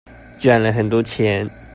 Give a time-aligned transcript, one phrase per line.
[0.39, 1.47] 賺了很多錢